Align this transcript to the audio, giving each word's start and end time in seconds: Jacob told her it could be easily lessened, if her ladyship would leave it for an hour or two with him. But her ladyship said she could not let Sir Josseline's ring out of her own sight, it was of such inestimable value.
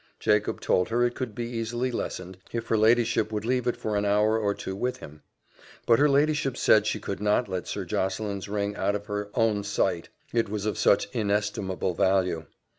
Jacob 0.19 0.59
told 0.59 0.89
her 0.89 1.05
it 1.05 1.13
could 1.13 1.35
be 1.35 1.45
easily 1.51 1.91
lessened, 1.91 2.35
if 2.51 2.65
her 2.69 2.75
ladyship 2.75 3.31
would 3.31 3.45
leave 3.45 3.67
it 3.67 3.77
for 3.77 3.95
an 3.95 4.03
hour 4.03 4.35
or 4.35 4.55
two 4.55 4.75
with 4.75 4.97
him. 4.97 5.21
But 5.85 5.99
her 5.99 6.09
ladyship 6.09 6.57
said 6.57 6.87
she 6.87 6.99
could 6.99 7.19
not 7.21 7.47
let 7.47 7.67
Sir 7.67 7.85
Josseline's 7.85 8.49
ring 8.49 8.75
out 8.75 8.95
of 8.95 9.05
her 9.05 9.29
own 9.35 9.63
sight, 9.63 10.09
it 10.33 10.49
was 10.49 10.65
of 10.65 10.79
such 10.79 11.07
inestimable 11.13 11.93
value. 11.93 12.47